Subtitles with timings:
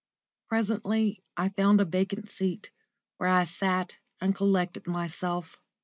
[0.49, 2.71] Presently I found a vacant seat,
[3.17, 5.57] where I sat and collected myself.